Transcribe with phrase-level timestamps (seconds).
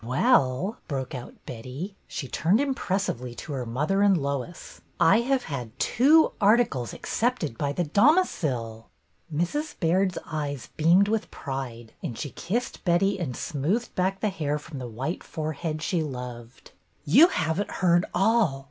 [0.03, 1.95] "Well!" broke out Betty.
[2.07, 7.55] She turned im pressively to her mother and Lois." I have had two articles accepted
[7.55, 8.89] by The Domicile!''
[9.31, 9.75] Mrs.
[9.79, 14.79] Baird's eyes beamed with pride and she kissed Betty and smoothed back the hair from
[14.79, 16.71] the white forehead she loved."
[17.15, 18.59] You have n't heard all.